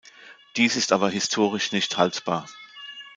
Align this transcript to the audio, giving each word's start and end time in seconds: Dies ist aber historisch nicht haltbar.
Dies 0.55 0.77
ist 0.77 0.93
aber 0.93 1.11
historisch 1.11 1.71
nicht 1.73 1.95
haltbar. 1.99 2.47